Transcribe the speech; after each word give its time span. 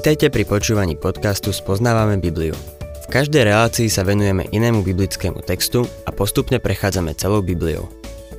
Vitajte 0.00 0.32
pri 0.32 0.48
počúvaní 0.48 0.96
podcastu 0.96 1.52
Spoznávame 1.52 2.16
Bibliu. 2.16 2.56
V 3.04 3.06
každej 3.12 3.52
relácii 3.52 3.92
sa 3.92 4.00
venujeme 4.00 4.48
inému 4.48 4.80
biblickému 4.80 5.44
textu 5.44 5.84
a 5.84 6.10
postupne 6.16 6.56
prechádzame 6.56 7.12
celou 7.12 7.44
Bibliou. 7.44 7.84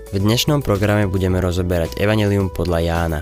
V 0.09 0.17
dnešnom 0.17 0.65
programe 0.65 1.05
budeme 1.05 1.37
rozoberať 1.37 2.01
Evangelium 2.01 2.49
podľa 2.49 2.79
Jána. 2.81 3.21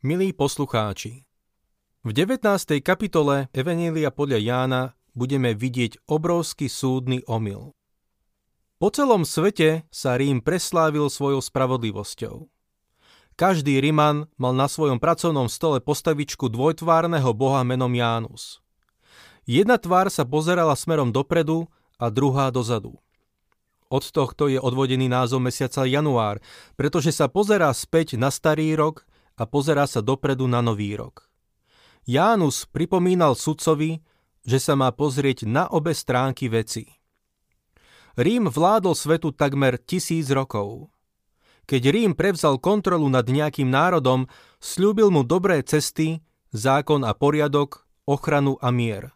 Milí 0.00 0.32
poslucháči, 0.32 1.20
v 2.00 2.10
19. 2.16 2.40
kapitole 2.80 3.52
Evanielia 3.52 4.08
podľa 4.08 4.40
Jána 4.40 4.82
budeme 5.12 5.52
vidieť 5.52 6.08
obrovský 6.08 6.72
súdny 6.72 7.20
omyl. 7.28 7.75
Po 8.76 8.92
celom 8.92 9.24
svete 9.24 9.88
sa 9.88 10.20
Rím 10.20 10.44
preslávil 10.44 11.08
svojou 11.08 11.40
spravodlivosťou. 11.40 12.44
Každý 13.32 13.80
Riman 13.80 14.28
mal 14.36 14.52
na 14.52 14.68
svojom 14.68 15.00
pracovnom 15.00 15.48
stole 15.48 15.80
postavičku 15.80 16.52
dvojtvárneho 16.52 17.32
boha 17.32 17.64
menom 17.64 17.88
Jánus. 17.88 18.60
Jedna 19.48 19.80
tvár 19.80 20.12
sa 20.12 20.28
pozerala 20.28 20.76
smerom 20.76 21.08
dopredu 21.08 21.72
a 21.96 22.12
druhá 22.12 22.52
dozadu. 22.52 23.00
Od 23.88 24.04
tohto 24.04 24.52
je 24.52 24.60
odvodený 24.60 25.08
názov 25.08 25.40
mesiaca 25.40 25.88
január, 25.88 26.36
pretože 26.76 27.16
sa 27.16 27.32
pozerá 27.32 27.72
späť 27.72 28.20
na 28.20 28.28
starý 28.28 28.76
rok 28.76 29.08
a 29.40 29.48
pozerá 29.48 29.88
sa 29.88 30.04
dopredu 30.04 30.44
na 30.44 30.60
nový 30.60 30.92
rok. 31.00 31.24
Jánus 32.04 32.68
pripomínal 32.68 33.40
sudcovi, 33.40 34.04
že 34.44 34.60
sa 34.60 34.76
má 34.76 34.92
pozrieť 34.92 35.48
na 35.48 35.64
obe 35.64 35.96
stránky 35.96 36.52
veci. 36.52 37.05
Rím 38.16 38.48
vládol 38.48 38.96
svetu 38.96 39.28
takmer 39.28 39.76
tisíc 39.76 40.32
rokov. 40.32 40.88
Keď 41.68 41.82
Rím 41.92 42.12
prevzal 42.16 42.56
kontrolu 42.56 43.12
nad 43.12 43.28
nejakým 43.28 43.68
národom, 43.68 44.24
slúbil 44.56 45.12
mu 45.12 45.20
dobré 45.20 45.60
cesty, 45.60 46.24
zákon 46.48 47.04
a 47.04 47.12
poriadok, 47.12 47.84
ochranu 48.08 48.56
a 48.64 48.72
mier. 48.72 49.12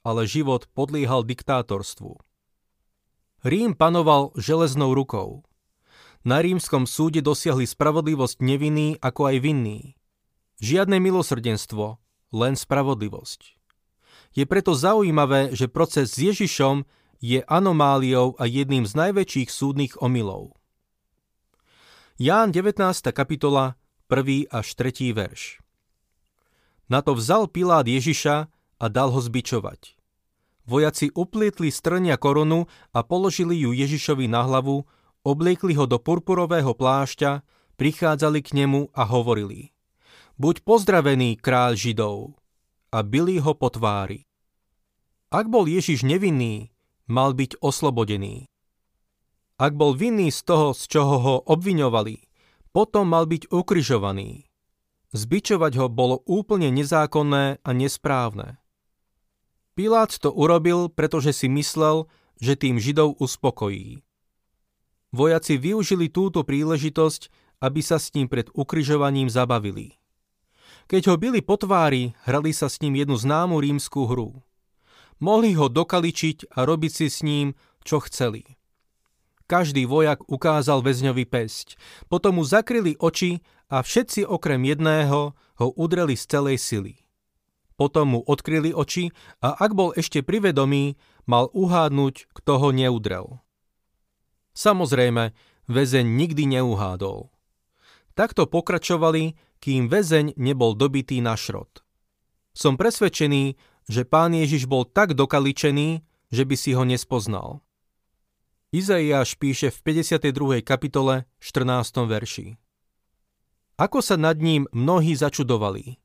Ale 0.00 0.24
život 0.24 0.64
podliehal 0.72 1.20
diktátorstvu. 1.28 2.16
Rím 3.44 3.76
panoval 3.76 4.32
železnou 4.40 4.96
rukou. 4.96 5.44
Na 6.24 6.40
rímskom 6.40 6.88
súde 6.88 7.20
dosiahli 7.20 7.68
spravodlivosť 7.68 8.40
nevinný 8.40 8.96
ako 9.04 9.32
aj 9.32 9.36
vinný. 9.44 10.00
Žiadne 10.64 10.96
milosrdenstvo, 10.96 12.00
len 12.32 12.56
spravodlivosť. 12.56 13.60
Je 14.32 14.44
preto 14.48 14.72
zaujímavé, 14.72 15.52
že 15.52 15.68
proces 15.68 16.16
s 16.16 16.20
Ježišom 16.20 16.88
je 17.20 17.44
anomáliou 17.44 18.34
a 18.40 18.48
jedným 18.48 18.88
z 18.88 18.96
najväčších 18.96 19.52
súdnych 19.52 20.00
omylov. 20.00 20.56
Ján 22.16 22.52
19. 22.52 22.80
kapitola, 23.12 23.76
1. 24.08 24.48
až 24.48 24.66
3. 24.76 25.12
verš. 25.12 25.60
Na 26.90 27.04
to 27.04 27.14
vzal 27.14 27.46
Pilát 27.46 27.86
Ježiša 27.86 28.36
a 28.80 28.84
dal 28.88 29.12
ho 29.12 29.20
zbičovať. 29.20 29.94
Vojaci 30.64 31.12
uplietli 31.12 31.68
strnia 31.72 32.16
korunu 32.16 32.68
a 32.92 33.00
položili 33.04 33.56
ju 33.60 33.72
Ježišovi 33.72 34.26
na 34.28 34.44
hlavu, 34.44 34.84
obliekli 35.24 35.76
ho 35.76 35.84
do 35.84 36.00
purpurového 36.00 36.72
plášťa, 36.72 37.44
prichádzali 37.76 38.40
k 38.44 38.64
nemu 38.64 38.92
a 38.92 39.02
hovorili 39.08 39.72
Buď 40.40 40.64
pozdravený, 40.64 41.36
kráľ 41.36 41.76
Židov! 41.76 42.32
A 42.90 43.04
byli 43.04 43.38
ho 43.38 43.52
po 43.54 43.68
tvári. 43.70 44.24
Ak 45.30 45.46
bol 45.46 45.68
Ježiš 45.68 46.02
nevinný, 46.02 46.69
mal 47.10 47.34
byť 47.34 47.58
oslobodený. 47.58 48.46
Ak 49.60 49.76
bol 49.76 49.92
vinný 49.92 50.32
z 50.32 50.40
toho, 50.46 50.72
z 50.72 50.88
čoho 50.88 51.16
ho 51.20 51.34
obviňovali, 51.44 52.16
potom 52.72 53.10
mal 53.10 53.28
byť 53.28 53.50
ukrižovaný. 53.52 54.48
Zbičovať 55.10 55.72
ho 55.82 55.86
bolo 55.90 56.22
úplne 56.24 56.70
nezákonné 56.70 57.60
a 57.60 57.70
nesprávne. 57.74 58.62
Pilát 59.74 60.14
to 60.14 60.30
urobil, 60.30 60.86
pretože 60.88 61.34
si 61.34 61.50
myslel, 61.50 62.06
že 62.38 62.54
tým 62.56 62.78
Židov 62.78 63.18
uspokojí. 63.18 64.00
Vojaci 65.10 65.58
využili 65.58 66.06
túto 66.08 66.46
príležitosť, 66.46 67.28
aby 67.60 67.82
sa 67.82 67.98
s 67.98 68.14
ním 68.14 68.30
pred 68.30 68.46
ukrižovaním 68.54 69.26
zabavili. 69.26 69.98
Keď 70.86 71.10
ho 71.10 71.16
byli 71.18 71.42
po 71.42 71.58
tvári, 71.58 72.14
hrali 72.24 72.54
sa 72.54 72.70
s 72.70 72.78
ním 72.80 73.02
jednu 73.02 73.18
známu 73.18 73.58
rímskú 73.60 74.06
hru– 74.06 74.38
Mohli 75.20 75.52
ho 75.56 75.68
dokaličiť 75.68 76.56
a 76.56 76.64
robiť 76.64 76.92
si 76.92 77.06
s 77.12 77.20
ním, 77.20 77.52
čo 77.84 78.00
chceli. 78.04 78.44
Každý 79.44 79.84
vojak 79.84 80.24
ukázal 80.30 80.80
väzňovi 80.80 81.26
pesť, 81.26 81.74
potom 82.06 82.38
mu 82.38 82.44
zakryli 82.46 82.96
oči 82.96 83.42
a 83.68 83.82
všetci 83.82 84.24
okrem 84.24 84.62
jedného 84.62 85.34
ho 85.34 85.66
udreli 85.76 86.14
z 86.14 86.24
celej 86.24 86.56
sily. 86.62 86.94
Potom 87.74 88.14
mu 88.16 88.20
odkryli 88.22 88.70
oči 88.70 89.10
a 89.40 89.56
ak 89.56 89.72
bol 89.72 89.90
ešte 89.96 90.20
privedomý, 90.20 91.00
mal 91.24 91.48
uhádnuť, 91.50 92.28
kto 92.30 92.52
ho 92.60 92.68
neudrel. 92.70 93.40
Samozrejme, 94.52 95.32
väzeň 95.70 96.06
nikdy 96.06 96.58
neuhádol. 96.60 97.32
Takto 98.18 98.44
pokračovali, 98.44 99.38
kým 99.62 99.86
väzeň 99.88 100.36
nebol 100.36 100.76
dobitý 100.76 101.22
na 101.24 101.38
šrot. 101.38 101.80
Som 102.50 102.74
presvedčený, 102.74 103.54
že 103.90 104.06
pán 104.06 104.30
Ježiš 104.38 104.70
bol 104.70 104.86
tak 104.86 105.18
dokaličený, 105.18 106.06
že 106.30 106.46
by 106.46 106.54
si 106.54 106.70
ho 106.78 106.86
nespoznal. 106.86 107.58
Izaiáš 108.70 109.34
píše 109.34 109.74
v 109.74 110.06
52. 110.06 110.62
kapitole 110.62 111.26
14. 111.42 112.06
verši. 112.06 112.54
Ako 113.74 113.98
sa 113.98 114.14
nad 114.14 114.38
ním 114.38 114.70
mnohí 114.70 115.18
začudovali. 115.18 115.98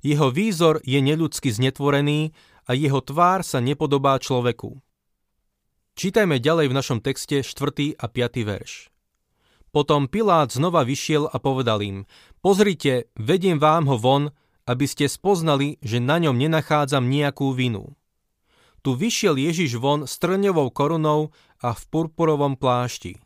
Jeho 0.00 0.32
výzor 0.32 0.80
je 0.88 1.04
neľudsky 1.04 1.52
znetvorený 1.52 2.32
a 2.64 2.72
jeho 2.72 3.04
tvár 3.04 3.44
sa 3.44 3.60
nepodobá 3.60 4.16
človeku. 4.16 4.80
Čítajme 6.00 6.40
ďalej 6.40 6.72
v 6.72 6.76
našom 6.80 6.98
texte 7.04 7.44
4. 7.44 7.98
a 7.98 8.06
5. 8.08 8.48
verš. 8.48 8.88
Potom 9.68 10.08
Pilát 10.08 10.48
znova 10.48 10.80
vyšiel 10.80 11.28
a 11.28 11.36
povedal 11.36 11.84
im, 11.84 12.08
pozrite, 12.40 13.12
vediem 13.20 13.60
vám 13.60 13.84
ho 13.84 14.00
von, 14.00 14.32
aby 14.68 14.84
ste 14.84 15.08
spoznali, 15.08 15.80
že 15.80 15.96
na 15.96 16.20
ňom 16.20 16.36
nenachádzam 16.36 17.08
nejakú 17.08 17.56
vinu. 17.56 17.96
Tu 18.84 18.92
vyšiel 18.92 19.40
Ježiš 19.40 19.80
von 19.80 20.04
s 20.04 20.20
trňovou 20.20 20.68
korunou 20.68 21.32
a 21.64 21.72
v 21.72 21.82
purpurovom 21.88 22.60
plášti. 22.60 23.16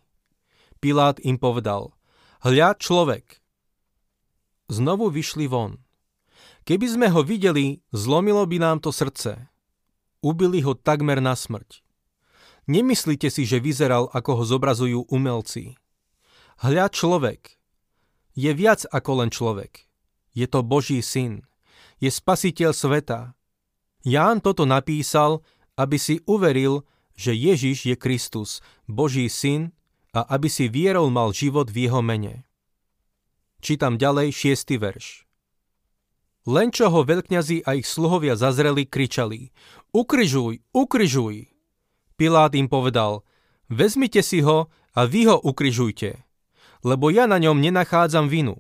Pilát 0.78 1.18
im 1.26 1.36
povedal, 1.36 1.90
hľa 2.46 2.78
človek. 2.78 3.42
Znovu 4.70 5.10
vyšli 5.10 5.50
von. 5.50 5.82
Keby 6.62 6.86
sme 6.86 7.06
ho 7.10 7.26
videli, 7.26 7.82
zlomilo 7.90 8.46
by 8.46 8.62
nám 8.62 8.78
to 8.78 8.94
srdce. 8.94 9.50
Ubili 10.22 10.62
ho 10.62 10.78
takmer 10.78 11.18
na 11.18 11.34
smrť. 11.34 11.82
Nemyslíte 12.70 13.26
si, 13.26 13.42
že 13.42 13.58
vyzeral, 13.58 14.06
ako 14.14 14.38
ho 14.38 14.44
zobrazujú 14.46 15.10
umelci. 15.10 15.74
Hľa 16.62 16.94
človek. 16.94 17.58
Je 18.38 18.54
viac 18.54 18.86
ako 18.94 19.26
len 19.26 19.34
človek. 19.34 19.91
Je 20.32 20.48
to 20.48 20.64
Boží 20.64 21.04
syn. 21.04 21.44
Je 22.00 22.08
spasiteľ 22.08 22.72
sveta. 22.72 23.36
Ján 24.02 24.42
toto 24.42 24.66
napísal, 24.66 25.44
aby 25.78 25.96
si 25.96 26.18
uveril, 26.26 26.82
že 27.14 27.36
Ježiš 27.36 27.92
je 27.92 27.96
Kristus, 27.96 28.64
Boží 28.88 29.28
syn 29.28 29.70
a 30.12 30.24
aby 30.26 30.48
si 30.48 30.66
vierou 30.68 31.08
mal 31.12 31.30
život 31.30 31.70
v 31.70 31.86
jeho 31.88 32.02
mene. 32.02 32.44
Čítam 33.62 33.94
ďalej 33.94 34.34
šiestý 34.34 34.76
verš. 34.80 35.28
Len 36.42 36.74
čo 36.74 36.90
ho 36.90 37.06
veľkňazi 37.06 37.62
a 37.62 37.78
ich 37.78 37.86
sluhovia 37.86 38.34
zazreli, 38.34 38.82
kričali 38.82 39.54
Ukryžuj, 39.94 40.58
ukryžuj! 40.74 41.46
Pilát 42.18 42.50
im 42.58 42.66
povedal 42.66 43.22
Vezmite 43.70 44.26
si 44.26 44.42
ho 44.42 44.66
a 44.92 45.00
vy 45.06 45.30
ho 45.30 45.38
ukryžujte, 45.38 46.18
lebo 46.82 47.08
ja 47.14 47.30
na 47.30 47.38
ňom 47.38 47.62
nenachádzam 47.62 48.26
vinu. 48.26 48.58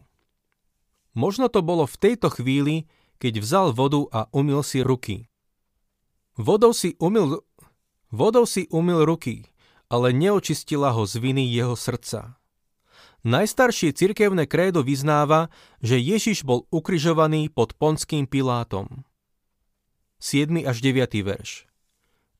Možno 1.12 1.52
to 1.52 1.60
bolo 1.60 1.84
v 1.84 1.96
tejto 2.00 2.32
chvíli, 2.32 2.88
keď 3.20 3.44
vzal 3.44 3.66
vodu 3.76 4.08
a 4.08 4.26
umil 4.32 4.64
si 4.64 4.80
ruky. 4.80 5.28
Vodou 6.40 6.72
si 6.72 6.96
umil, 6.96 7.44
vodou 8.08 8.48
si 8.48 8.64
umil 8.72 9.04
ruky, 9.04 9.44
ale 9.92 10.16
neočistila 10.16 10.96
ho 10.96 11.04
z 11.04 11.20
viny 11.20 11.44
jeho 11.44 11.76
srdca. 11.76 12.40
Najstaršie 13.22 13.94
cirkevné 13.94 14.48
krédo 14.50 14.82
vyznáva, 14.82 15.52
že 15.78 16.00
Ježiš 16.00 16.42
bol 16.42 16.66
ukrižovaný 16.72 17.52
pod 17.52 17.76
ponským 17.76 18.26
Pilátom. 18.26 19.04
7. 20.18 20.64
až 20.64 20.76
9. 20.80 21.22
verš 21.22 21.70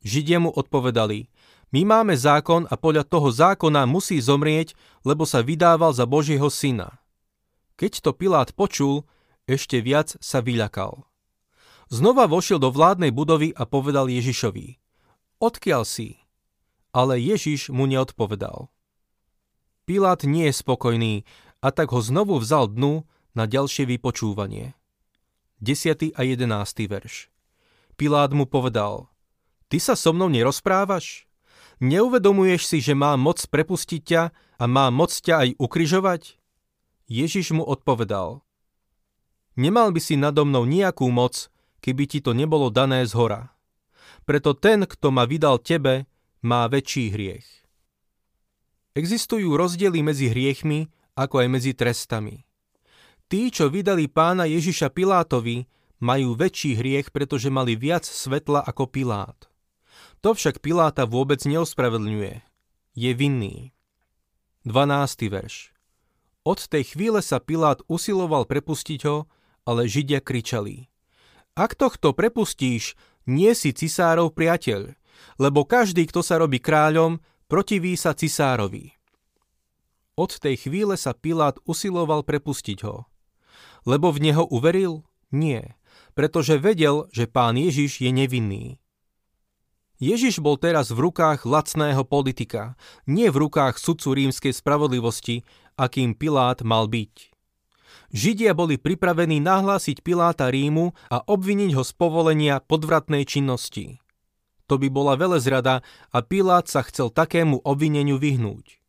Židia 0.03 0.43
mu 0.43 0.51
odpovedali, 0.51 1.31
my 1.73 1.83
máme 1.89 2.15
zákon 2.19 2.67
a 2.69 2.75
podľa 2.77 3.07
toho 3.07 3.33
zákona 3.33 3.89
musí 3.89 4.21
zomrieť, 4.21 4.77
lebo 5.07 5.25
sa 5.25 5.41
vydával 5.41 5.95
za 5.95 6.05
Božieho 6.05 6.51
syna. 6.53 7.02
Keď 7.83 7.99
to 7.99 8.15
Pilát 8.15 8.55
počul, 8.55 9.11
ešte 9.51 9.83
viac 9.83 10.15
sa 10.23 10.39
vyľakal. 10.39 11.03
Znova 11.91 12.31
vošiel 12.31 12.63
do 12.63 12.71
vládnej 12.71 13.11
budovy 13.11 13.51
a 13.51 13.67
povedal 13.67 14.07
Ježišovi, 14.07 14.79
odkiaľ 15.43 15.83
si? 15.83 16.23
Ale 16.95 17.19
Ježiš 17.19 17.75
mu 17.75 17.91
neodpovedal. 17.91 18.71
Pilát 19.83 20.23
nie 20.23 20.47
je 20.47 20.55
spokojný 20.55 21.27
a 21.59 21.75
tak 21.75 21.91
ho 21.91 21.99
znovu 21.99 22.39
vzal 22.39 22.71
dnu 22.71 23.03
na 23.35 23.51
ďalšie 23.51 23.91
vypočúvanie. 23.91 24.79
10. 25.59 26.15
a 26.15 26.23
11. 26.23 26.87
verš. 26.87 27.35
Pilát 27.99 28.31
mu 28.31 28.47
povedal, 28.47 29.11
ty 29.67 29.83
sa 29.83 29.99
so 29.99 30.15
mnou 30.15 30.31
nerozprávaš? 30.31 31.27
Neuvedomuješ 31.83 32.63
si, 32.63 32.79
že 32.79 32.95
mám 32.95 33.19
moc 33.19 33.43
prepustiť 33.43 34.03
ťa 34.07 34.23
a 34.63 34.65
mám 34.71 34.95
moc 34.95 35.11
ťa 35.11 35.35
aj 35.35 35.49
ukryžovať? 35.59 36.42
Ježiš 37.13 37.53
mu 37.53 37.61
odpovedal, 37.61 38.41
nemal 39.61 39.93
by 39.93 40.01
si 40.01 40.17
nado 40.17 40.49
mnou 40.49 40.65
nejakú 40.65 41.13
moc, 41.13 41.53
keby 41.85 42.09
ti 42.09 42.25
to 42.25 42.33
nebolo 42.33 42.73
dané 42.73 43.05
z 43.05 43.13
hora. 43.13 43.53
Preto 44.25 44.57
ten, 44.57 44.89
kto 44.89 45.13
ma 45.13 45.29
vydal 45.29 45.61
tebe, 45.61 46.09
má 46.41 46.65
väčší 46.73 47.13
hriech. 47.13 47.49
Existujú 48.97 49.53
rozdiely 49.61 50.01
medzi 50.01 50.33
hriechmi, 50.33 50.89
ako 51.13 51.45
aj 51.45 51.49
medzi 51.53 51.77
trestami. 51.77 52.49
Tí, 53.29 53.53
čo 53.53 53.69
vydali 53.69 54.09
pána 54.09 54.49
Ježiša 54.49 54.89
Pilátovi, 54.89 55.69
majú 56.01 56.33
väčší 56.33 56.81
hriech, 56.81 57.13
pretože 57.13 57.53
mali 57.53 57.77
viac 57.77 58.09
svetla 58.09 58.65
ako 58.65 58.89
Pilát. 58.89 59.37
To 60.25 60.33
však 60.33 60.65
Piláta 60.65 61.05
vôbec 61.05 61.45
neospravedlňuje. 61.45 62.41
Je 62.97 63.11
vinný. 63.13 63.77
12. 64.65 65.29
verš 65.29 65.72
Od 66.43 66.59
tej 66.59 66.95
chvíle 66.95 67.23
sa 67.23 67.39
Pilát 67.39 67.79
usiloval 67.87 68.51
prepustiť 68.51 69.01
ho, 69.07 69.31
ale 69.63 69.87
Židia 69.87 70.19
kričali. 70.19 70.91
Ak 71.55 71.79
tohto 71.79 72.11
prepustíš, 72.11 72.99
nie 73.31 73.55
si 73.55 73.71
cisárov 73.71 74.35
priateľ, 74.35 74.99
lebo 75.39 75.63
každý, 75.63 76.11
kto 76.11 76.27
sa 76.27 76.43
robí 76.43 76.59
kráľom, 76.59 77.23
protiví 77.47 77.95
sa 77.95 78.11
cisárovi. 78.11 78.99
Od 80.19 80.35
tej 80.35 80.67
chvíle 80.67 80.99
sa 80.99 81.15
Pilát 81.15 81.63
usiloval 81.63 82.27
prepustiť 82.27 82.79
ho. 82.85 83.07
Lebo 83.87 84.11
v 84.11 84.29
neho 84.31 84.45
uveril? 84.51 85.07
Nie, 85.31 85.79
pretože 86.19 86.59
vedel, 86.59 87.07
že 87.15 87.31
pán 87.31 87.55
Ježiš 87.55 88.03
je 88.03 88.11
nevinný. 88.11 88.82
Ježiš 90.03 90.43
bol 90.43 90.59
teraz 90.59 90.91
v 90.91 90.99
rukách 90.99 91.47
lacného 91.47 92.03
politika, 92.03 92.75
nie 93.07 93.31
v 93.31 93.47
rukách 93.47 93.79
sudcu 93.79 94.19
rímskej 94.19 94.51
spravodlivosti, 94.51 95.47
akým 95.79 96.19
Pilát 96.19 96.59
mal 96.67 96.91
byť. 96.91 97.31
Židia 98.11 98.51
boli 98.51 98.83
pripravení 98.83 99.39
nahlásiť 99.39 100.03
Piláta 100.03 100.51
Rímu 100.51 100.91
a 101.07 101.23
obviniť 101.23 101.79
ho 101.79 101.87
z 101.87 101.93
povolenia 101.95 102.59
podvratnej 102.59 103.23
činnosti. 103.23 104.03
To 104.67 104.75
by 104.75 104.91
bola 104.91 105.15
velezrada 105.15 105.87
a 106.11 106.19
Pilát 106.19 106.67
sa 106.67 106.83
chcel 106.83 107.15
takému 107.15 107.63
obvineniu 107.63 108.19
vyhnúť. 108.19 108.83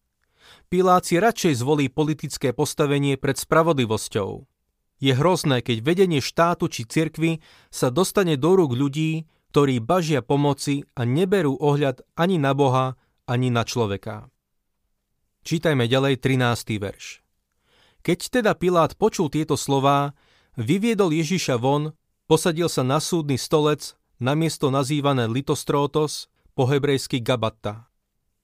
Pilát 0.74 1.06
si 1.06 1.21
radšej 1.21 1.62
zvolí 1.62 1.94
politické 1.94 2.57
postavenie 2.57 3.21
pred 3.21 3.38
spravodlivosťou. 3.38 4.50
Je 4.98 5.13
hrozné, 5.13 5.62
keď 5.62 5.77
vedenie 5.86 6.25
štátu 6.25 6.74
či 6.74 6.89
cirkvy 6.89 7.38
sa 7.69 7.94
dostane 7.94 8.33
do 8.33 8.57
rúk 8.57 8.74
ľudí, 8.74 9.30
ktorí 9.53 9.77
bažia 9.85 10.25
pomoci 10.25 10.81
a 10.97 11.05
neberú 11.05 11.53
ohľad 11.61 12.01
ani 12.17 12.41
na 12.41 12.57
Boha, 12.57 12.97
ani 13.29 13.53
na 13.53 13.61
človeka. 13.61 14.33
Čítajme 15.45 15.85
ďalej 15.85 16.17
13. 16.25 16.81
verš. 16.81 17.21
Keď 18.01 18.19
teda 18.33 18.57
Pilát 18.57 18.97
počul 18.97 19.29
tieto 19.29 19.53
slová, 19.53 20.17
vyviedol 20.57 21.13
Ježiša 21.13 21.61
von, 21.61 21.94
posadil 22.25 22.65
sa 22.65 22.81
na 22.81 22.97
súdny 22.97 23.38
stolec, 23.38 23.94
na 24.17 24.33
miesto 24.33 24.73
nazývané 24.73 25.29
Litostrótos, 25.29 26.33
po 26.57 26.65
hebrejsky 26.65 27.21
Gabatta. 27.21 27.94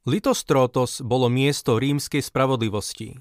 Litostrótos 0.05 1.01
bolo 1.01 1.25
miesto 1.25 1.81
rímskej 1.81 2.21
spravodlivosti. 2.21 3.17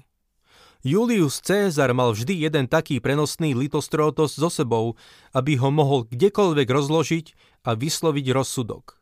Julius 0.79 1.43
Cézar 1.43 1.91
mal 1.91 2.15
vždy 2.15 2.47
jeden 2.47 2.63
taký 2.63 3.03
prenosný 3.03 3.51
litostrótos 3.51 4.39
so 4.39 4.47
sebou, 4.47 4.95
aby 5.35 5.59
ho 5.59 5.75
mohol 5.75 6.07
kdekoľvek 6.07 6.67
rozložiť 6.71 7.25
a 7.67 7.75
vysloviť 7.75 8.25
rozsudok. 8.31 8.95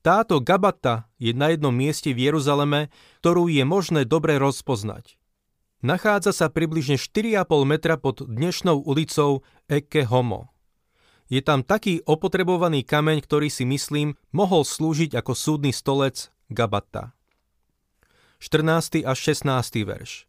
Táto 0.00 0.40
gabata 0.40 1.04
je 1.20 1.36
na 1.36 1.52
jednom 1.52 1.74
mieste 1.74 2.16
v 2.16 2.32
Jeruzaleme, 2.32 2.88
ktorú 3.20 3.52
je 3.52 3.60
možné 3.68 4.08
dobre 4.08 4.40
rozpoznať. 4.40 5.20
Nachádza 5.84 6.32
sa 6.32 6.48
približne 6.48 6.96
4,5 6.96 7.44
metra 7.68 8.00
pod 8.00 8.24
dnešnou 8.24 8.80
ulicou 8.80 9.44
Eke 9.68 10.08
Homo. 10.08 10.48
Je 11.28 11.44
tam 11.44 11.60
taký 11.60 12.00
opotrebovaný 12.08 12.88
kameň, 12.88 13.20
ktorý 13.20 13.52
si 13.52 13.68
myslím 13.68 14.16
mohol 14.32 14.64
slúžiť 14.64 15.12
ako 15.12 15.36
súdny 15.36 15.76
stolec 15.76 16.32
Gabata. 16.48 17.12
14. 18.40 19.04
až 19.04 19.18
16. 19.20 19.44
verš 19.84 20.24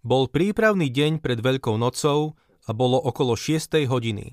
bol 0.00 0.32
prípravný 0.32 0.88
deň 0.88 1.20
pred 1.20 1.44
Veľkou 1.44 1.76
nocou 1.76 2.32
a 2.64 2.70
bolo 2.72 2.96
okolo 2.96 3.36
6. 3.36 3.84
hodiny. 3.84 4.32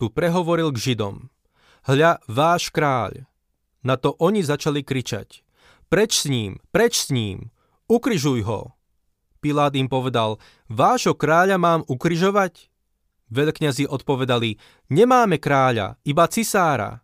Tu 0.00 0.08
prehovoril 0.08 0.72
k 0.72 0.78
Židom. 0.80 1.28
Hľa, 1.84 2.24
váš 2.24 2.72
kráľ. 2.72 3.28
Na 3.84 4.00
to 4.00 4.16
oni 4.16 4.40
začali 4.40 4.80
kričať. 4.80 5.44
Preč 5.92 6.24
s 6.24 6.28
ním, 6.28 6.60
preč 6.72 7.04
s 7.04 7.12
ním, 7.12 7.52
ukryžuj 7.88 8.44
ho. 8.48 8.72
Pilát 9.40 9.72
im 9.76 9.88
povedal, 9.88 10.36
vášho 10.68 11.16
kráľa 11.16 11.56
mám 11.56 11.80
ukryžovať? 11.88 12.68
Veľkňazi 13.32 13.88
odpovedali, 13.88 14.56
nemáme 14.92 15.40
kráľa, 15.40 15.96
iba 16.04 16.24
cisára. 16.28 17.00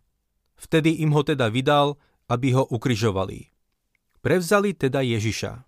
Vtedy 0.56 1.04
im 1.04 1.12
ho 1.12 1.20
teda 1.24 1.52
vydal, 1.52 1.96
aby 2.28 2.56
ho 2.56 2.64
ukryžovali. 2.68 3.52
Prevzali 4.24 4.72
teda 4.72 5.04
Ježiša 5.04 5.66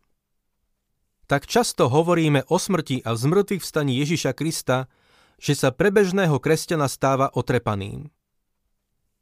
tak 1.28 1.44
často 1.44 1.92
hovoríme 1.92 2.48
o 2.48 2.56
smrti 2.56 3.04
a 3.04 3.12
zmrtvých 3.12 3.60
vstaní 3.60 4.00
Ježiša 4.00 4.32
Krista, 4.32 4.88
že 5.36 5.52
sa 5.52 5.70
pre 5.70 5.92
bežného 5.92 6.40
kresťana 6.40 6.88
stáva 6.88 7.28
otrepaným. 7.30 8.08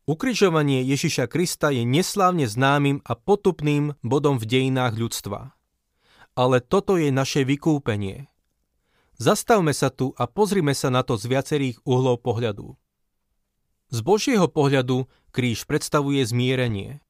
Ukrižovanie 0.07 0.87
Ježiša 0.87 1.27
Krista 1.27 1.75
je 1.75 1.83
neslávne 1.83 2.47
známym 2.47 3.03
a 3.03 3.19
potupným 3.19 3.99
bodom 4.07 4.39
v 4.39 4.47
dejinách 4.47 4.95
ľudstva. 4.95 5.51
Ale 6.39 6.63
toto 6.63 6.95
je 6.95 7.11
naše 7.11 7.43
vykúpenie. 7.43 8.31
Zastavme 9.19 9.75
sa 9.75 9.91
tu 9.91 10.15
a 10.15 10.31
pozrime 10.31 10.79
sa 10.79 10.95
na 10.95 11.03
to 11.03 11.19
z 11.19 11.27
viacerých 11.27 11.77
uhlov 11.83 12.23
pohľadu. 12.23 12.79
Z 13.91 13.99
Božieho 14.07 14.47
pohľadu 14.47 15.11
kríž 15.35 15.67
predstavuje 15.67 16.23
zmierenie. 16.23 17.03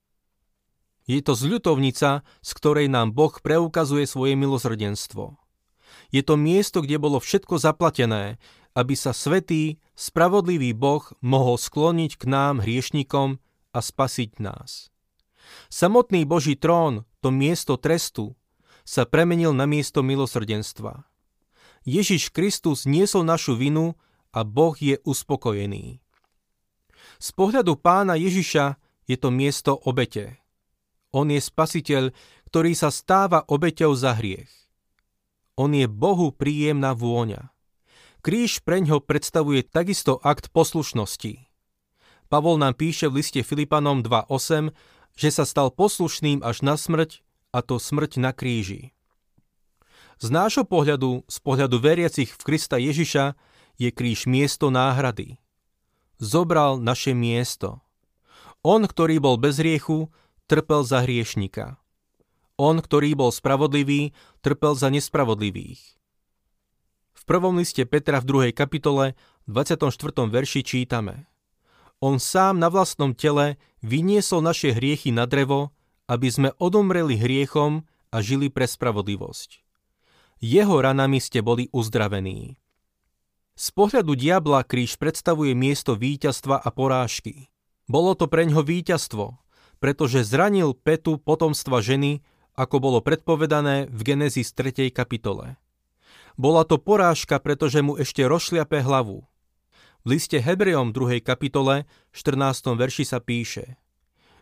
Je 1.07 1.23
to 1.23 1.39
zľutovnica, 1.39 2.27
z 2.27 2.51
ktorej 2.59 2.91
nám 2.91 3.15
Boh 3.15 3.31
preukazuje 3.31 4.11
svoje 4.11 4.35
milosrdenstvo. 4.35 5.39
Je 6.11 6.23
to 6.23 6.35
miesto, 6.35 6.83
kde 6.83 6.99
bolo 6.99 7.23
všetko 7.23 7.63
zaplatené, 7.63 8.43
aby 8.75 8.95
sa 8.99 9.15
svetý, 9.15 9.79
spravodlivý 9.95 10.75
Boh 10.75 11.07
mohol 11.23 11.57
skloniť 11.57 12.19
k 12.21 12.25
nám 12.27 12.61
hriešnikom 12.61 13.39
a 13.73 13.79
spasiť 13.79 14.43
nás. 14.43 14.91
Samotný 15.71 16.27
Boží 16.27 16.59
trón, 16.59 17.07
to 17.23 17.31
miesto 17.31 17.79
trestu, 17.79 18.35
sa 18.83 19.07
premenil 19.07 19.55
na 19.55 19.67
miesto 19.67 20.03
milosrdenstva. 20.03 21.07
Ježiš 21.87 22.35
Kristus 22.35 22.83
niesol 22.83 23.23
našu 23.23 23.55
vinu 23.55 23.95
a 24.35 24.43
Boh 24.43 24.75
je 24.75 24.99
uspokojený. 25.07 26.03
Z 27.23 27.29
pohľadu 27.33 27.79
pána 27.79 28.19
Ježiša 28.19 28.75
je 29.07 29.17
to 29.17 29.31
miesto 29.31 29.79
obete. 29.87 30.43
On 31.17 31.25
je 31.33 31.41
spasiteľ, 31.41 32.13
ktorý 32.53 32.77
sa 32.77 32.93
stáva 32.93 33.41
obeťou 33.49 33.97
za 33.97 34.13
hriech. 34.13 34.53
On 35.57 35.73
je 35.73 35.89
Bohu 35.89 36.29
príjemná 36.29 36.93
vôňa. 36.93 37.57
Kríž 38.21 38.61
preňho 38.61 39.01
predstavuje 39.01 39.65
takisto 39.65 40.21
akt 40.21 40.53
poslušnosti. 40.53 41.49
Pavol 42.29 42.61
nám 42.61 42.77
píše 42.77 43.09
v 43.09 43.25
liste 43.25 43.41
Filipanom 43.41 44.05
2.8, 44.05 44.77
že 45.17 45.29
sa 45.33 45.49
stal 45.49 45.73
poslušným 45.73 46.45
až 46.45 46.61
na 46.61 46.77
smrť, 46.77 47.25
a 47.57 47.65
to 47.65 47.81
smrť 47.81 48.21
na 48.21 48.37
kríži. 48.37 48.93
Z 50.21 50.29
nášho 50.29 50.69
pohľadu, 50.69 51.25
z 51.25 51.39
pohľadu 51.41 51.81
veriacich 51.81 52.29
v 52.29 52.43
Krista 52.45 52.77
Ježiša, 52.77 53.33
je 53.81 53.89
kríž 53.89 54.29
miesto 54.29 54.69
náhrady. 54.69 55.41
Zobral 56.21 56.77
naše 56.77 57.17
miesto. 57.17 57.81
On, 58.61 58.85
ktorý 58.85 59.17
bol 59.23 59.41
bez 59.41 59.57
riechu, 59.63 60.13
trpel 60.47 60.87
za 60.87 61.03
hriešnika. 61.03 61.77
On, 62.57 62.79
ktorý 62.81 63.13
bol 63.19 63.35
spravodlivý, 63.35 64.17
trpel 64.41 64.79
za 64.79 64.89
nespravodlivých. 64.89 65.83
V 67.13 67.23
prvom 67.27 67.59
liste 67.61 67.83
Petra 67.85 68.23
v 68.23 68.51
2. 68.51 68.57
kapitole 68.57 69.19
24. 69.51 69.91
verši 70.31 70.63
čítame 70.63 71.27
On 71.99 72.17
sám 72.23 72.63
na 72.63 72.71
vlastnom 72.71 73.13
tele 73.13 73.59
vyniesol 73.83 74.41
naše 74.41 74.73
hriechy 74.73 75.11
na 75.11 75.27
drevo, 75.27 75.75
aby 76.07 76.31
sme 76.31 76.55
odomreli 76.63 77.19
hriechom 77.19 77.83
a 78.15 78.17
žili 78.23 78.47
pre 78.49 78.65
spravodlivosť. 78.65 79.67
Jeho 80.39 80.79
ranami 80.79 81.19
ste 81.19 81.43
boli 81.43 81.67
uzdravení. 81.75 82.57
Z 83.57 83.73
pohľadu 83.73 84.15
diabla 84.15 84.63
kríž 84.69 85.01
predstavuje 85.01 85.57
miesto 85.57 85.97
víťazstva 85.97 86.61
a 86.61 86.69
porážky. 86.69 87.49
Bolo 87.89 88.13
to 88.13 88.29
pre 88.29 88.45
ňo 88.45 88.61
víťazstvo, 88.61 89.46
pretože 89.87 90.27
zranil 90.27 90.75
petu 90.75 91.15
potomstva 91.15 91.79
ženy 91.79 92.19
ako 92.59 92.83
bolo 92.83 92.99
predpovedané 92.99 93.87
v 93.87 94.01
Genesis 94.03 94.51
3. 94.51 94.91
kapitole. 94.91 95.63
Bola 96.35 96.67
to 96.67 96.75
porážka, 96.75 97.39
pretože 97.39 97.87
mu 97.87 97.95
ešte 97.95 98.27
rozšliape 98.27 98.83
hlavu. 98.83 99.23
V 100.03 100.07
liste 100.11 100.43
Hebrejom 100.43 100.91
2. 100.91 101.23
kapitole 101.23 101.87
14. 102.11 102.75
verši 102.75 103.07
sa 103.07 103.23
píše 103.23 103.79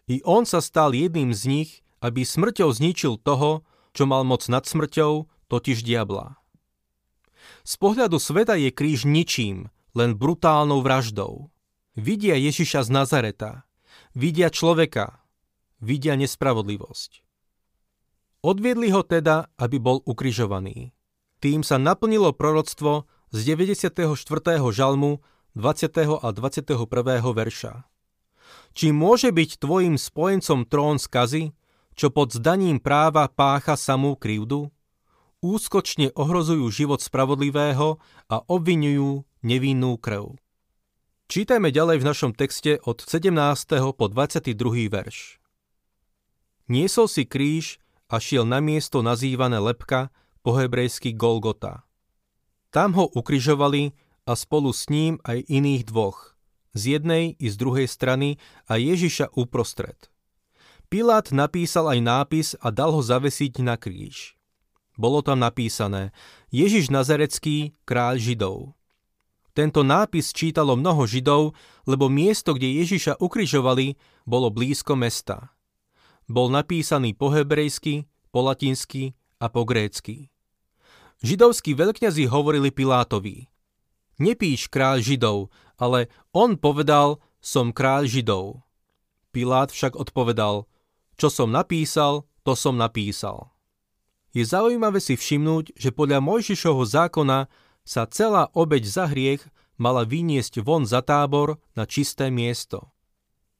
I 0.08 0.24
on 0.24 0.48
sa 0.48 0.64
stal 0.64 0.96
jedným 0.96 1.36
z 1.36 1.44
nich, 1.44 1.70
aby 2.00 2.24
smrťou 2.24 2.72
zničil 2.72 3.20
toho, 3.20 3.68
čo 3.92 4.08
mal 4.08 4.24
moc 4.24 4.48
nad 4.48 4.64
smrťou, 4.64 5.28
totiž 5.52 5.84
diabla. 5.84 6.40
Z 7.68 7.76
pohľadu 7.76 8.16
sveta 8.16 8.56
je 8.56 8.72
kríž 8.72 9.04
ničím, 9.04 9.68
len 9.92 10.16
brutálnou 10.16 10.80
vraždou. 10.80 11.52
Vidia 11.92 12.32
Ježiša 12.40 12.88
z 12.88 12.90
Nazareta, 12.96 13.68
vidia 14.16 14.48
človeka, 14.48 15.20
vidia 15.83 16.14
nespravodlivosť. 16.19 17.25
Odviedli 18.45 18.93
ho 18.93 19.00
teda, 19.00 19.49
aby 19.57 19.81
bol 19.81 20.04
ukrižovaný. 20.04 20.93
Tým 21.40 21.64
sa 21.64 21.81
naplnilo 21.81 22.37
proroctvo 22.37 23.09
z 23.33 23.38
94. 23.57 24.04
žalmu 24.69 25.25
20. 25.57 26.21
a 26.21 26.28
21. 26.28 26.76
verša. 27.25 27.73
Či 28.75 28.87
môže 28.90 29.31
byť 29.33 29.50
tvojim 29.62 29.97
spojencom 29.97 30.66
trón 30.66 31.00
skazy, 31.00 31.57
čo 31.95 32.11
pod 32.11 32.35
zdaním 32.35 32.83
práva 32.83 33.31
pácha 33.31 33.78
samú 33.78 34.19
krivdu? 34.19 34.75
Úskočne 35.45 36.11
ohrozujú 36.16 36.66
život 36.73 36.99
spravodlivého 36.99 38.02
a 38.26 38.37
obvinujú 38.50 39.23
nevinnú 39.47 39.95
krv. 40.00 40.35
Čítajme 41.31 41.71
ďalej 41.71 42.02
v 42.02 42.09
našom 42.09 42.33
texte 42.37 42.83
od 42.83 43.00
17. 43.00 43.33
po 43.95 44.04
22. 44.11 44.52
verš. 44.90 45.43
Niesol 46.64 47.12
si 47.12 47.28
kríž 47.28 47.76
a 48.09 48.16
šiel 48.16 48.49
na 48.49 48.61
miesto 48.64 49.04
nazývané 49.04 49.61
lepka, 49.61 50.09
po 50.44 50.61
hebrejsky 50.61 51.16
Golgota. 51.16 51.88
Tam 52.68 52.92
ho 52.92 53.09
ukrižovali 53.09 53.97
a 54.28 54.37
spolu 54.37 54.76
s 54.76 54.92
ním 54.92 55.16
aj 55.25 55.40
iných 55.49 55.88
dvoch, 55.88 56.37
z 56.76 57.00
jednej 57.00 57.33
i 57.40 57.49
z 57.49 57.56
druhej 57.56 57.88
strany 57.88 58.37
a 58.68 58.76
Ježiša 58.76 59.33
uprostred. 59.40 60.12
Pilát 60.92 61.33
napísal 61.33 61.97
aj 61.97 62.00
nápis 62.04 62.49
a 62.61 62.68
dal 62.68 62.92
ho 62.92 63.00
zavesiť 63.00 63.64
na 63.64 63.80
kríž. 63.80 64.37
Bolo 65.00 65.25
tam 65.25 65.40
napísané 65.40 66.12
Ježiš 66.52 66.92
Nazarecký, 66.92 67.73
kráľ 67.88 68.21
Židov. 68.21 68.76
Tento 69.56 69.80
nápis 69.80 70.30
čítalo 70.30 70.76
mnoho 70.76 71.09
Židov, 71.09 71.56
lebo 71.88 72.12
miesto, 72.12 72.52
kde 72.52 72.85
Ježiša 72.85 73.16
ukrižovali, 73.16 73.97
bolo 74.28 74.52
blízko 74.52 74.92
mesta 74.92 75.53
bol 76.31 76.49
napísaný 76.49 77.12
po 77.12 77.33
hebrejsky, 77.33 78.09
po 78.33 78.45
latinsky 78.45 79.12
a 79.40 79.50
po 79.52 79.66
grécky. 79.69 80.33
Židovskí 81.25 81.73
veľkňazi 81.76 82.28
hovorili 82.28 82.69
Pilátovi. 82.75 83.49
Nepíš 84.21 84.71
kráľ 84.71 85.02
Židov, 85.02 85.38
ale 85.81 86.12
on 86.31 86.54
povedal, 86.54 87.19
som 87.43 87.75
kráľ 87.75 88.07
Židov. 88.07 88.64
Pilát 89.35 89.69
však 89.75 89.99
odpovedal, 89.99 90.71
čo 91.19 91.28
som 91.28 91.50
napísal, 91.50 92.25
to 92.47 92.54
som 92.54 92.78
napísal. 92.78 93.50
Je 94.35 94.43
zaujímavé 94.43 94.99
si 94.99 95.14
všimnúť, 95.14 95.75
že 95.75 95.95
podľa 95.95 96.23
Mojžišovho 96.23 96.87
zákona 96.87 97.47
sa 97.87 98.07
celá 98.09 98.50
obeď 98.54 98.83
za 98.87 99.04
hriech 99.11 99.43
mala 99.78 100.07
vyniesť 100.07 100.62
von 100.62 100.87
za 100.87 101.02
tábor 101.02 101.59
na 101.75 101.85
čisté 101.87 102.31
miesto. 102.31 102.93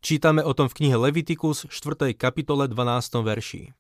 Čítame 0.05 0.45
o 0.45 0.53
tom 0.53 0.69
v 0.69 0.85
knihe 0.85 1.01
Levitikus 1.01 1.65
4. 1.65 2.13
kapitole 2.13 2.69
12. 2.69 3.25
verši. 3.25 3.73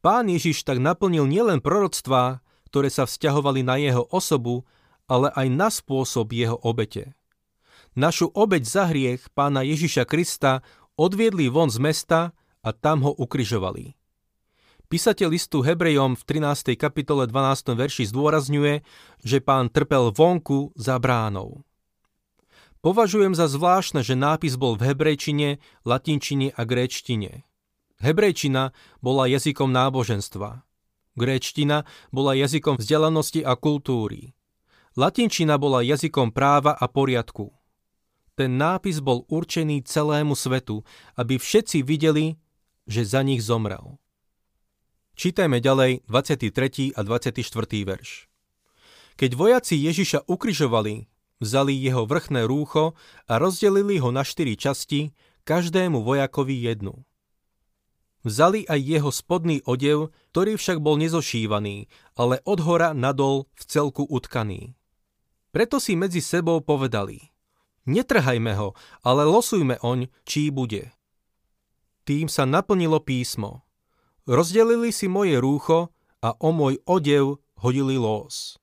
Pán 0.00 0.32
Ježiš 0.32 0.64
tak 0.64 0.80
naplnil 0.80 1.28
nielen 1.28 1.60
proroctvá, 1.60 2.40
ktoré 2.72 2.88
sa 2.88 3.04
vzťahovali 3.04 3.60
na 3.60 3.76
jeho 3.76 4.08
osobu, 4.08 4.64
ale 5.04 5.28
aj 5.36 5.46
na 5.52 5.68
spôsob 5.68 6.32
jeho 6.32 6.56
obete. 6.64 7.12
Našu 7.92 8.32
obeť 8.32 8.64
za 8.64 8.88
hriech 8.88 9.28
pána 9.36 9.60
Ježiša 9.60 10.08
Krista 10.08 10.64
odviedli 10.96 11.52
von 11.52 11.68
z 11.68 11.84
mesta 11.84 12.32
a 12.64 12.72
tam 12.72 13.04
ho 13.04 13.12
ukryžovali. 13.12 13.92
Písateľ 14.88 15.36
listu 15.36 15.60
Hebrejom 15.60 16.16
v 16.16 16.22
13. 16.24 16.80
kapitole 16.80 17.28
12. 17.28 17.76
verši 17.76 18.08
zdôrazňuje, 18.08 18.80
že 19.20 19.44
pán 19.44 19.68
trpel 19.68 20.16
vonku 20.16 20.72
za 20.80 20.96
bránou. 20.96 21.60
Považujem 22.80 23.36
za 23.36 23.44
zvláštne, 23.44 24.00
že 24.00 24.16
nápis 24.16 24.56
bol 24.56 24.72
v 24.72 24.88
hebrejčine, 24.92 25.60
latinčine 25.84 26.56
a 26.56 26.64
gréčtine. 26.64 27.44
Hebrejčina 28.00 28.72
bola 29.04 29.28
jazykom 29.28 29.68
náboženstva. 29.68 30.64
Gréčtina 31.12 31.84
bola 32.08 32.32
jazykom 32.32 32.80
vzdelanosti 32.80 33.44
a 33.44 33.52
kultúry. 33.52 34.32
Latinčina 34.96 35.60
bola 35.60 35.84
jazykom 35.84 36.32
práva 36.32 36.72
a 36.72 36.88
poriadku. 36.88 37.52
Ten 38.32 38.56
nápis 38.56 39.04
bol 39.04 39.28
určený 39.28 39.84
celému 39.84 40.32
svetu, 40.32 40.80
aby 41.20 41.36
všetci 41.36 41.84
videli, 41.84 42.40
že 42.88 43.04
za 43.04 43.20
nich 43.20 43.44
zomrel. 43.44 44.00
Čítajme 45.20 45.60
ďalej 45.60 46.08
23. 46.08 46.96
a 46.96 47.00
24. 47.04 47.44
verš. 47.84 48.24
Keď 49.20 49.30
vojaci 49.36 49.76
Ježiša 49.76 50.24
ukrižovali, 50.24 51.04
Vzali 51.40 51.72
jeho 51.72 52.04
vrchné 52.04 52.44
rúcho 52.44 52.92
a 53.24 53.40
rozdelili 53.40 53.96
ho 53.96 54.12
na 54.12 54.20
štyri 54.20 54.60
časti, 54.60 55.16
každému 55.48 56.04
vojakovi 56.04 56.68
jednu. 56.68 57.00
Vzali 58.20 58.68
aj 58.68 58.80
jeho 58.84 59.08
spodný 59.08 59.64
odev, 59.64 60.12
ktorý 60.36 60.60
však 60.60 60.84
bol 60.84 61.00
nezošívaný, 61.00 61.88
ale 62.20 62.44
od 62.44 62.60
hora 62.60 62.92
nadol 62.92 63.48
v 63.56 63.62
celku 63.64 64.04
utkaný. 64.04 64.76
Preto 65.48 65.80
si 65.80 65.96
medzi 65.96 66.20
sebou 66.20 66.60
povedali, 66.60 67.32
netrhajme 67.88 68.52
ho, 68.60 68.76
ale 69.00 69.24
losujme 69.24 69.80
oň, 69.80 70.12
čí 70.28 70.52
bude. 70.52 70.92
Tým 72.04 72.28
sa 72.28 72.44
naplnilo 72.44 73.00
písmo. 73.00 73.64
Rozdelili 74.28 74.92
si 74.92 75.08
moje 75.08 75.40
rúcho 75.40 75.88
a 76.20 76.36
o 76.36 76.52
môj 76.52 76.84
odev 76.84 77.40
hodili 77.64 77.96
los 77.96 78.59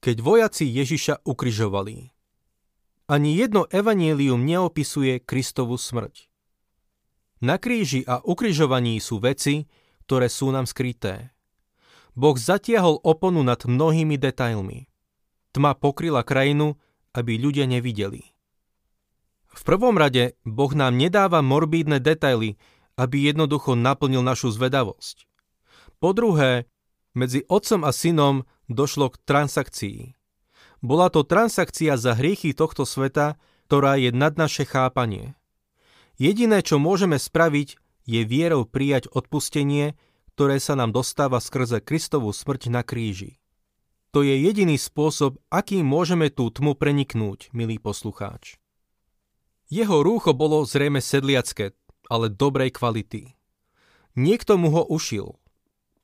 keď 0.00 0.16
vojaci 0.22 0.66
Ježiša 0.68 1.24
ukryžovali. 1.26 2.12
Ani 3.06 3.38
jedno 3.38 3.70
evanielium 3.70 4.42
neopisuje 4.42 5.22
Kristovu 5.22 5.78
smrť. 5.78 6.26
Na 7.44 7.60
kríži 7.60 8.02
a 8.02 8.18
ukryžovaní 8.24 8.98
sú 8.98 9.20
veci, 9.22 9.68
ktoré 10.08 10.26
sú 10.26 10.50
nám 10.50 10.66
skryté. 10.66 11.30
Boh 12.16 12.34
zatiahol 12.34 12.96
oponu 13.04 13.44
nad 13.44 13.60
mnohými 13.60 14.16
detailmi. 14.16 14.88
Tma 15.52 15.76
pokryla 15.76 16.24
krajinu, 16.24 16.80
aby 17.12 17.36
ľudia 17.36 17.68
nevideli. 17.68 18.32
V 19.52 19.62
prvom 19.64 19.96
rade 19.96 20.36
Boh 20.44 20.72
nám 20.72 20.96
nedáva 20.96 21.40
morbídne 21.40 22.00
detaily, 22.00 22.56
aby 22.96 23.28
jednoducho 23.28 23.76
naplnil 23.76 24.24
našu 24.24 24.48
zvedavosť. 24.52 25.28
Po 26.00 26.16
druhé, 26.16 26.68
medzi 27.12 27.44
otcom 27.48 27.84
a 27.84 27.92
synom 27.92 28.48
došlo 28.68 29.14
k 29.14 29.16
transakcii. 29.24 30.00
Bola 30.84 31.08
to 31.08 31.24
transakcia 31.24 31.96
za 31.96 32.14
hriechy 32.14 32.52
tohto 32.52 32.84
sveta, 32.84 33.40
ktorá 33.66 33.98
je 33.98 34.14
nad 34.14 34.38
naše 34.38 34.62
chápanie. 34.62 35.34
Jediné, 36.16 36.62
čo 36.62 36.78
môžeme 36.78 37.18
spraviť, 37.18 37.76
je 38.06 38.20
vierou 38.22 38.62
prijať 38.64 39.10
odpustenie, 39.10 39.98
ktoré 40.36 40.62
sa 40.62 40.78
nám 40.78 40.94
dostáva 40.94 41.42
skrze 41.42 41.82
Kristovú 41.82 42.30
smrť 42.30 42.70
na 42.70 42.86
kríži. 42.86 43.40
To 44.14 44.22
je 44.22 44.32
jediný 44.32 44.78
spôsob, 44.78 45.42
akým 45.50 45.84
môžeme 45.84 46.32
tú 46.32 46.48
tmu 46.48 46.78
preniknúť, 46.78 47.52
milý 47.52 47.76
poslucháč. 47.76 48.56
Jeho 49.66 50.06
rúcho 50.06 50.32
bolo 50.32 50.62
zrejme 50.62 51.02
sedliacké, 51.02 51.74
ale 52.06 52.30
dobrej 52.30 52.78
kvality. 52.78 53.34
Niekto 54.14 54.56
mu 54.56 54.70
ho 54.72 54.86
ušil– 54.86 55.36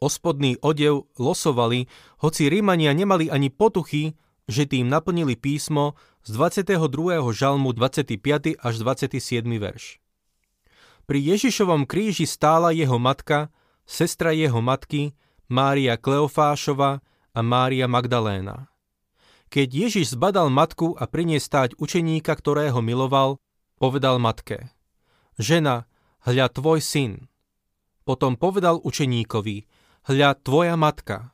ospodný 0.02 0.58
odev 0.58 1.06
losovali, 1.14 1.86
hoci 2.18 2.50
Rímania 2.50 2.90
nemali 2.90 3.30
ani 3.30 3.54
potuchy, 3.54 4.18
že 4.50 4.66
tým 4.66 4.90
naplnili 4.90 5.38
písmo 5.38 5.94
z 6.26 6.34
22. 6.34 7.22
žalmu 7.30 7.70
25. 7.70 8.58
až 8.58 8.74
27. 8.82 9.46
verš. 9.46 10.02
Pri 11.06 11.18
Ježišovom 11.22 11.86
kríži 11.86 12.26
stála 12.26 12.74
jeho 12.74 12.98
matka, 12.98 13.54
sestra 13.86 14.34
jeho 14.34 14.58
matky, 14.58 15.14
Mária 15.46 15.94
Kleofášova 15.98 17.02
a 17.34 17.40
Mária 17.42 17.86
Magdaléna. 17.86 18.70
Keď 19.52 19.68
Ježiš 19.68 20.16
zbadal 20.16 20.48
matku 20.48 20.96
a 20.96 21.04
pri 21.04 21.28
nej 21.28 21.42
stáť 21.42 21.76
učeníka, 21.76 22.32
ktorého 22.32 22.80
miloval, 22.80 23.36
povedal 23.76 24.16
matke, 24.16 24.72
žena, 25.36 25.84
hľa 26.24 26.48
tvoj 26.48 26.80
syn. 26.80 27.28
Potom 28.08 28.40
povedal 28.40 28.80
učeníkovi, 28.80 29.68
hľa 30.06 30.38
tvoja 30.42 30.74
matka. 30.74 31.30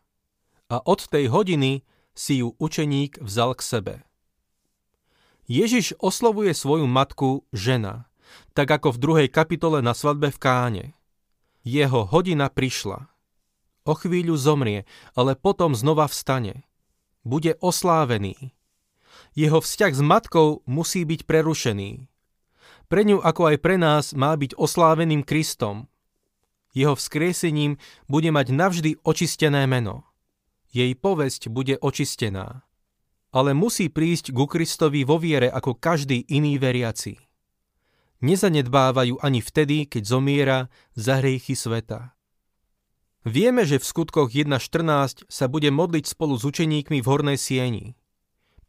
A 0.69 0.81
od 0.85 1.09
tej 1.09 1.33
hodiny 1.33 1.87
si 2.13 2.45
ju 2.45 2.53
učeník 2.61 3.23
vzal 3.25 3.57
k 3.57 3.63
sebe. 3.65 3.95
Ježiš 5.49 5.97
oslovuje 5.97 6.53
svoju 6.53 6.85
matku 6.85 7.49
žena, 7.57 8.05
tak 8.53 8.69
ako 8.69 8.93
v 8.93 9.01
druhej 9.01 9.29
kapitole 9.33 9.81
na 9.81 9.97
svadbe 9.97 10.29
v 10.29 10.39
Káne. 10.39 10.85
Jeho 11.65 12.05
hodina 12.05 12.53
prišla. 12.53 13.09
O 13.89 13.97
chvíľu 13.97 14.37
zomrie, 14.37 14.85
ale 15.17 15.33
potom 15.33 15.73
znova 15.73 16.05
vstane. 16.05 16.69
Bude 17.25 17.57
oslávený. 17.65 18.53
Jeho 19.33 19.65
vzťah 19.65 19.93
s 19.97 20.03
matkou 20.05 20.61
musí 20.69 21.09
byť 21.09 21.25
prerušený. 21.25 22.05
Pre 22.89 23.03
ňu 23.05 23.21
ako 23.25 23.43
aj 23.53 23.57
pre 23.65 23.77
nás 23.81 24.13
má 24.13 24.37
byť 24.37 24.57
osláveným 24.57 25.25
Kristom. 25.25 25.89
Jeho 26.79 26.95
vzkriesením 26.95 27.75
bude 28.07 28.31
mať 28.31 28.55
navždy 28.55 28.91
očistené 29.03 29.67
meno. 29.67 30.07
Jej 30.71 30.95
povesť 30.95 31.51
bude 31.51 31.75
očistená. 31.75 32.63
Ale 33.35 33.51
musí 33.51 33.91
prísť 33.91 34.31
ku 34.31 34.47
Kristovi 34.47 35.03
vo 35.03 35.19
viere 35.19 35.51
ako 35.51 35.75
každý 35.75 36.23
iný 36.31 36.55
veriaci. 36.63 37.19
Nezanedbávajú 38.23 39.19
ani 39.19 39.43
vtedy, 39.43 39.91
keď 39.91 40.03
zomiera 40.07 40.59
za 40.95 41.19
hriechy 41.19 41.59
sveta. 41.59 42.15
Vieme, 43.27 43.67
že 43.67 43.83
v 43.83 43.85
skutkoch 43.85 44.31
1.14 44.31 45.27
sa 45.27 45.47
bude 45.51 45.75
modliť 45.75 46.05
spolu 46.07 46.39
s 46.39 46.47
učeníkmi 46.47 47.03
v 47.03 47.11
hornej 47.11 47.39
sieni. 47.39 47.99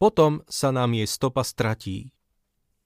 Potom 0.02 0.42
sa 0.50 0.74
nám 0.74 0.98
jej 0.98 1.06
stopa 1.06 1.46
stratí. 1.46 2.10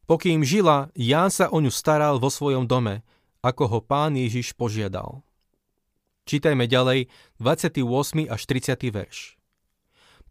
Pokým 0.04 0.44
žila, 0.44 0.92
Ján 1.00 1.32
sa 1.32 1.48
o 1.48 1.64
ňu 1.64 1.72
staral 1.72 2.20
vo 2.20 2.28
svojom 2.28 2.68
dome, 2.68 3.08
ako 3.44 3.64
ho 3.68 3.80
pán 3.84 4.16
Ježiš 4.16 4.56
požiadal. 4.56 5.22
Čítajme 6.24 6.72
ďalej 6.72 7.12
28. 7.44 7.84
až 8.32 8.42
30. 8.48 8.80
verš. 8.96 9.36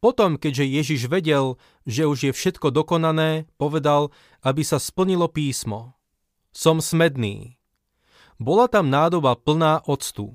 Potom, 0.01 0.41
keďže 0.41 0.65
Ježiš 0.67 1.03
vedel, 1.07 1.61
že 1.87 2.09
už 2.09 2.19
je 2.27 2.33
všetko 2.35 2.75
dokonané, 2.75 3.47
povedal, 3.55 4.11
aby 4.43 4.65
sa 4.67 4.83
splnilo 4.83 5.31
písmo. 5.31 5.95
Som 6.51 6.83
smedný. 6.83 7.61
Bola 8.41 8.67
tam 8.67 8.91
nádoba 8.91 9.39
plná 9.39 9.87
octu. 9.87 10.35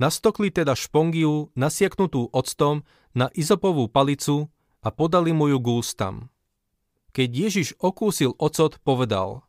Nastokli 0.00 0.48
teda 0.48 0.72
špongiu, 0.72 1.52
nasiaknutú 1.52 2.32
octom, 2.32 2.88
na 3.12 3.28
izopovú 3.36 3.90
palicu 3.90 4.48
a 4.80 4.88
podali 4.88 5.34
mu 5.34 5.50
ju 5.52 5.58
k. 5.60 6.32
Keď 7.12 7.28
Ježiš 7.28 7.68
okúsil 7.82 8.38
ocot, 8.38 8.78
povedal, 8.80 9.44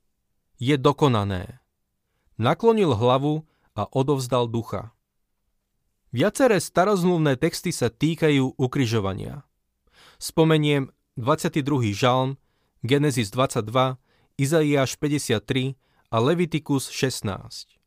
je 0.60 0.75
dokonané. 0.75 1.61
Naklonil 2.38 2.96
hlavu 2.96 3.48
a 3.76 3.88
odovzdal 3.92 4.48
ducha. 4.48 4.92
Viaceré 6.12 6.60
starozmluvné 6.60 7.40
texty 7.40 7.72
sa 7.72 7.88
týkajú 7.88 8.60
ukrižovania. 8.60 9.48
Spomeniem 10.20 10.92
22. 11.16 11.96
žalm, 11.96 12.36
Genesis 12.84 13.32
22, 13.32 13.96
Izaiáš 14.36 15.00
53 15.00 15.80
a 16.12 16.18
Levitikus 16.20 16.92
16. 16.92 17.80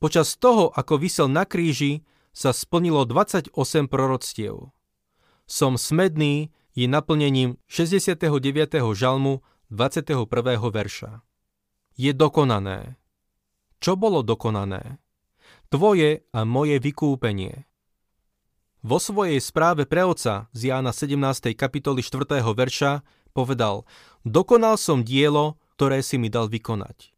Počas 0.00 0.36
toho, 0.40 0.72
ako 0.72 0.96
vysel 0.96 1.28
na 1.28 1.44
kríži, 1.44 2.04
sa 2.32 2.56
splnilo 2.56 3.04
28 3.04 3.52
proroctiev. 3.92 4.72
Som 5.44 5.76
smedný 5.76 6.48
je 6.72 6.88
naplnením 6.88 7.60
69. 7.68 8.16
žalmu 8.96 9.44
21. 9.68 10.24
verša. 10.72 11.20
Je 12.00 12.12
dokonané. 12.16 12.96
Čo 13.82 13.98
bolo 13.98 14.22
dokonané? 14.22 15.02
Tvoje 15.66 16.22
a 16.30 16.46
moje 16.46 16.78
vykúpenie. 16.78 17.66
Vo 18.86 19.02
svojej 19.02 19.42
správe 19.42 19.90
pre 19.90 20.06
oca 20.06 20.46
z 20.54 20.70
Jána 20.70 20.94
17. 20.94 21.18
kapitoly 21.58 21.98
4. 21.98 22.46
verša 22.46 23.02
povedal 23.34 23.82
Dokonal 24.22 24.78
som 24.78 25.02
dielo, 25.02 25.58
ktoré 25.74 25.98
si 26.06 26.14
mi 26.14 26.30
dal 26.30 26.46
vykonať. 26.46 27.10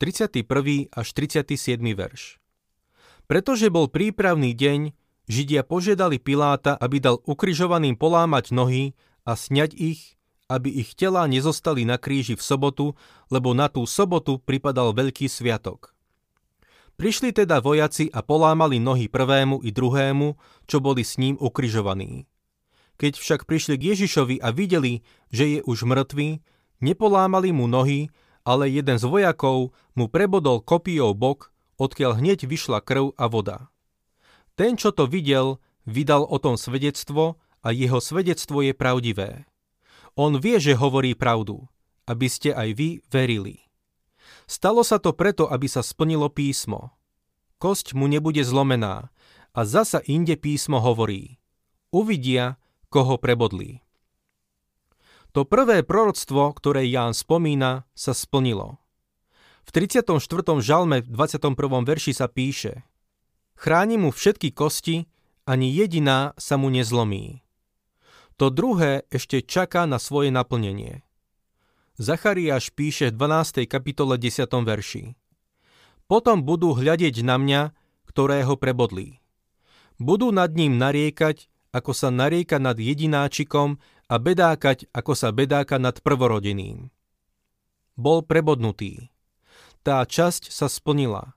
31. 0.00 0.88
až 0.88 1.08
37. 1.12 1.84
verš. 2.00 2.40
Pretože 3.28 3.68
bol 3.68 3.92
prípravný 3.92 4.56
deň, 4.56 4.96
Židia 5.28 5.68
požiadali 5.68 6.16
Piláta, 6.16 6.80
aby 6.80 6.96
dal 6.96 7.20
ukrižovaným 7.28 8.00
polámať 8.00 8.56
nohy 8.56 8.96
a 9.28 9.36
sňať 9.36 9.76
ich, 9.76 10.16
aby 10.52 10.68
ich 10.68 10.92
tela 10.92 11.24
nezostali 11.24 11.88
na 11.88 11.96
kríži 11.96 12.36
v 12.36 12.44
sobotu, 12.44 12.86
lebo 13.32 13.56
na 13.56 13.72
tú 13.72 13.88
sobotu 13.88 14.36
pripadal 14.36 14.92
veľký 14.92 15.24
sviatok. 15.32 15.96
Prišli 17.00 17.32
teda 17.32 17.64
vojaci 17.64 18.12
a 18.12 18.20
polámali 18.20 18.76
nohy 18.76 19.08
prvému 19.08 19.64
i 19.64 19.72
druhému, 19.72 20.36
čo 20.68 20.84
boli 20.84 21.00
s 21.00 21.16
ním 21.16 21.40
ukrižovaní. 21.40 22.28
Keď 23.00 23.16
však 23.16 23.40
prišli 23.48 23.80
k 23.80 23.96
Ježišovi 23.96 24.36
a 24.44 24.52
videli, 24.52 25.00
že 25.32 25.58
je 25.58 25.60
už 25.64 25.88
mŕtvý, 25.88 26.44
nepolámali 26.84 27.50
mu 27.50 27.64
nohy, 27.64 28.12
ale 28.44 28.68
jeden 28.68 29.00
z 29.00 29.08
vojakov 29.08 29.72
mu 29.96 30.06
prebodol 30.06 30.60
kopijou 30.60 31.16
bok, 31.16 31.50
odkiaľ 31.80 32.20
hneď 32.20 32.44
vyšla 32.46 32.84
krv 32.84 33.16
a 33.16 33.26
voda. 33.26 33.72
Ten, 34.54 34.76
čo 34.76 34.92
to 34.92 35.08
videl, 35.08 35.58
vydal 35.88 36.28
o 36.28 36.36
tom 36.36 36.60
svedectvo 36.60 37.40
a 37.64 37.72
jeho 37.72 37.98
svedectvo 37.98 38.60
je 38.60 38.76
pravdivé. 38.76 39.48
On 40.12 40.36
vie, 40.36 40.60
že 40.60 40.76
hovorí 40.76 41.16
pravdu, 41.16 41.64
aby 42.04 42.28
ste 42.28 42.52
aj 42.52 42.68
vy 42.76 42.88
verili. 43.08 43.64
Stalo 44.44 44.84
sa 44.84 45.00
to 45.00 45.16
preto, 45.16 45.48
aby 45.48 45.64
sa 45.64 45.80
splnilo 45.80 46.28
písmo. 46.28 46.92
Kosť 47.56 47.96
mu 47.96 48.10
nebude 48.10 48.44
zlomená 48.44 49.08
a 49.56 49.60
zasa 49.62 50.04
inde 50.04 50.36
písmo 50.36 50.82
hovorí. 50.82 51.40
Uvidia, 51.92 52.60
koho 52.92 53.16
prebodli. 53.16 53.84
To 55.32 55.48
prvé 55.48 55.80
proroctvo, 55.80 56.52
ktoré 56.52 56.84
Ján 56.88 57.16
spomína, 57.16 57.88
sa 57.96 58.12
splnilo. 58.12 58.76
V 59.64 59.70
34. 59.72 60.20
žalme 60.60 61.00
v 61.00 61.08
21. 61.08 61.56
verši 61.88 62.12
sa 62.12 62.28
píše 62.28 62.84
Chráni 63.56 63.96
mu 63.96 64.10
všetky 64.10 64.50
kosti, 64.52 65.06
ani 65.46 65.70
jediná 65.70 66.34
sa 66.34 66.58
mu 66.58 66.68
nezlomí. 66.68 67.41
To 68.40 68.48
druhé 68.48 69.04
ešte 69.12 69.44
čaká 69.44 69.84
na 69.84 70.00
svoje 70.00 70.32
naplnenie. 70.32 71.04
Zachariáš 72.00 72.72
píše 72.72 73.12
v 73.12 73.20
12. 73.20 73.68
kapitole 73.68 74.16
10. 74.16 74.48
verši 74.48 75.12
Potom 76.08 76.40
budú 76.40 76.72
hľadieť 76.72 77.20
na 77.20 77.36
mňa, 77.36 77.62
ktorého 78.08 78.56
prebodli. 78.56 79.20
Budú 80.00 80.32
nad 80.32 80.50
ním 80.56 80.80
nariekať, 80.80 81.52
ako 81.72 81.92
sa 81.92 82.08
narieka 82.08 82.56
nad 82.56 82.76
jedináčikom 82.80 83.76
a 84.08 84.14
bedákať, 84.16 84.88
ako 84.92 85.12
sa 85.12 85.32
bedáka 85.32 85.76
nad 85.76 85.96
prvorodeným. 86.00 86.92
Bol 87.96 88.24
prebodnutý. 88.24 89.12
Tá 89.84 90.04
časť 90.04 90.48
sa 90.48 90.68
splnila. 90.68 91.36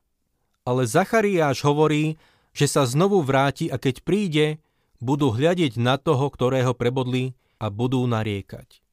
Ale 0.63 0.87
Zachariáš 0.87 1.61
hovorí, 1.67 2.17
že 2.55 2.71
sa 2.71 2.87
znovu 2.87 3.19
vráti 3.21 3.67
a 3.67 3.75
keď 3.75 3.95
príde, 4.01 4.45
budú 4.99 5.31
hľadiť 5.31 5.79
na 5.79 5.95
toho, 5.99 6.27
ktorého 6.29 6.75
prebodli 6.75 7.35
a 7.59 7.71
budú 7.71 8.03
nariekať. 8.05 8.85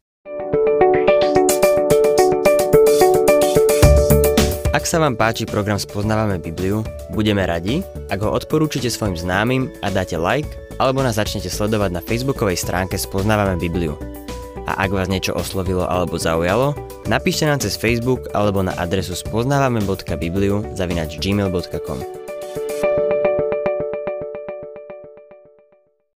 Ak 4.73 4.89
sa 4.89 4.97
vám 4.97 5.21
páči 5.21 5.45
program 5.45 5.77
Spoznávame 5.77 6.41
Bibliu, 6.41 6.81
budeme 7.13 7.45
radi, 7.45 7.85
ak 8.09 8.25
ho 8.25 8.33
odporúčite 8.33 8.89
svojim 8.89 9.21
známym 9.21 9.69
a 9.85 9.93
dáte 9.93 10.17
like 10.17 10.49
alebo 10.81 11.05
nás 11.05 11.21
začnete 11.21 11.53
sledovať 11.53 11.93
na 11.93 12.01
facebookovej 12.01 12.57
stránke 12.57 12.97
Spoznávame 12.97 13.61
Bibliu. 13.61 14.01
A 14.65 14.89
ak 14.89 14.95
vás 14.95 15.13
niečo 15.13 15.37
oslovilo 15.37 15.85
alebo 15.85 16.17
zaujalo, 16.17 16.73
napíšte 17.05 17.45
nám 17.45 17.61
cez 17.61 17.77
Facebook 17.77 18.33
alebo 18.33 18.65
na 18.65 18.73
adresu 18.79 19.13
spoznávame.bibliu 19.13 20.73
zavinač 20.73 21.21
gmail.com. 21.21 22.22